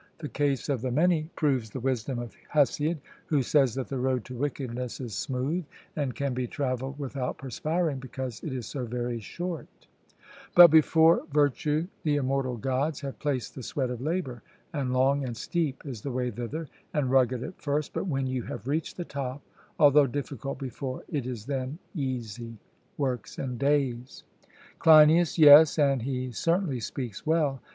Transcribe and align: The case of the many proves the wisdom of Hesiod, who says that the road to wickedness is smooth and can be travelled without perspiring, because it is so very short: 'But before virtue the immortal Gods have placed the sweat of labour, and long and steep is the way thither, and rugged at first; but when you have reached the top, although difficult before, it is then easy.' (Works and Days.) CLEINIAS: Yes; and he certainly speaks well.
The 0.17 0.29
case 0.29 0.67
of 0.67 0.81
the 0.81 0.89
many 0.89 1.29
proves 1.35 1.69
the 1.69 1.79
wisdom 1.79 2.17
of 2.17 2.33
Hesiod, 2.55 2.97
who 3.27 3.43
says 3.43 3.75
that 3.75 3.87
the 3.87 3.99
road 3.99 4.25
to 4.25 4.35
wickedness 4.35 4.99
is 4.99 5.13
smooth 5.13 5.63
and 5.95 6.15
can 6.15 6.33
be 6.33 6.47
travelled 6.47 6.97
without 6.97 7.37
perspiring, 7.37 7.99
because 7.99 8.43
it 8.43 8.51
is 8.51 8.65
so 8.65 8.85
very 8.87 9.19
short: 9.19 9.67
'But 10.55 10.69
before 10.71 11.27
virtue 11.31 11.85
the 12.01 12.15
immortal 12.15 12.57
Gods 12.57 13.01
have 13.01 13.19
placed 13.19 13.53
the 13.53 13.61
sweat 13.61 13.91
of 13.91 14.01
labour, 14.01 14.41
and 14.73 14.91
long 14.91 15.23
and 15.23 15.37
steep 15.37 15.83
is 15.85 16.01
the 16.01 16.09
way 16.11 16.31
thither, 16.31 16.67
and 16.95 17.11
rugged 17.11 17.43
at 17.43 17.61
first; 17.61 17.93
but 17.93 18.07
when 18.07 18.25
you 18.25 18.41
have 18.41 18.67
reached 18.67 18.97
the 18.97 19.05
top, 19.05 19.43
although 19.77 20.07
difficult 20.07 20.57
before, 20.57 21.03
it 21.09 21.27
is 21.27 21.45
then 21.45 21.77
easy.' 21.93 22.57
(Works 22.97 23.37
and 23.37 23.59
Days.) 23.59 24.23
CLEINIAS: 24.79 25.37
Yes; 25.37 25.77
and 25.77 26.01
he 26.01 26.31
certainly 26.31 26.79
speaks 26.79 27.23
well. 27.23 27.61